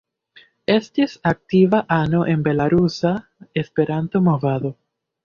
Estis 0.75 1.11
aktiva 1.31 1.81
ano 1.97 2.21
en 2.31 2.41
belarusa 2.47 3.13
Esperanto-movado. 3.63 4.73